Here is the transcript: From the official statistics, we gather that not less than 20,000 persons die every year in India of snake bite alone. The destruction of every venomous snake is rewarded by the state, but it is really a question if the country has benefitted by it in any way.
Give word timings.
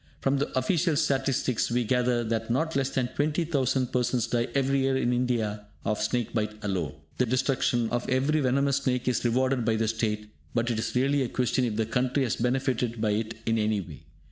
From 0.19 0.39
the 0.39 0.49
official 0.57 0.95
statistics, 0.95 1.69
we 1.69 1.83
gather 1.83 2.23
that 2.23 2.49
not 2.49 2.75
less 2.75 2.89
than 2.89 3.09
20,000 3.09 3.93
persons 3.93 4.25
die 4.25 4.47
every 4.55 4.79
year 4.79 4.97
in 4.97 5.13
India 5.13 5.67
of 5.85 6.01
snake 6.01 6.33
bite 6.33 6.55
alone. 6.63 6.95
The 7.19 7.27
destruction 7.27 7.87
of 7.91 8.09
every 8.09 8.39
venomous 8.41 8.77
snake 8.77 9.07
is 9.07 9.23
rewarded 9.23 9.63
by 9.63 9.75
the 9.75 9.87
state, 9.87 10.31
but 10.55 10.71
it 10.71 10.79
is 10.79 10.95
really 10.95 11.21
a 11.21 11.29
question 11.29 11.65
if 11.65 11.75
the 11.75 11.85
country 11.85 12.23
has 12.23 12.37
benefitted 12.37 12.99
by 12.99 13.11
it 13.11 13.35
in 13.45 13.59
any 13.59 13.79
way. 13.79 14.07